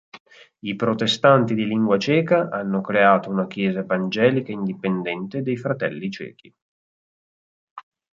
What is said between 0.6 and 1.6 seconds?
I protestanti